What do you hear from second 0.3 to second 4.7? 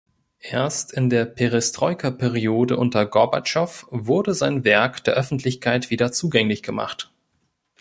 Erst in der Perestroika-Periode unter Gorbatschow wurde sein